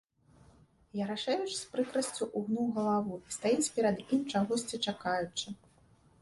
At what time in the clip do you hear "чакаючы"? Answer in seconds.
4.91-5.47